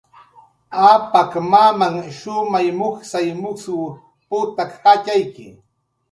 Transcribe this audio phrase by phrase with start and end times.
[0.91, 3.79] Apak mamanh shumay mujsay mujsw
[4.27, 5.47] putak jatxayki